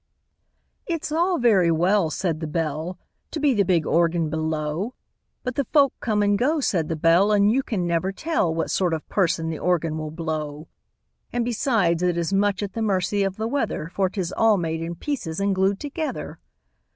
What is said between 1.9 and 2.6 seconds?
Said the